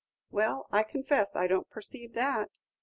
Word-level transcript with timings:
"Well, 0.31 0.65
I 0.71 0.81
confess 0.81 1.35
I 1.35 1.45
don't 1.45 1.69
perceive 1.69 2.13
that." 2.15 2.49